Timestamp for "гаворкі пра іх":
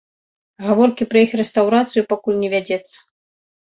0.67-1.31